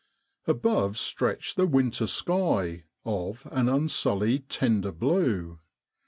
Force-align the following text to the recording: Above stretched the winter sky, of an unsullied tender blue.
Above 0.47 0.97
stretched 0.97 1.55
the 1.57 1.67
winter 1.67 2.07
sky, 2.07 2.85
of 3.05 3.47
an 3.51 3.69
unsullied 3.69 4.49
tender 4.49 4.91
blue. 4.91 5.59